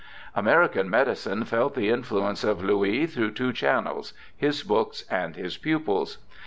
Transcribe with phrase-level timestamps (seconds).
[0.35, 6.17] American medicine felt the influence of Louis through two channels, his books and his pupils.